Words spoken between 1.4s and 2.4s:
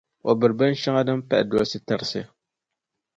dolisi putarisi.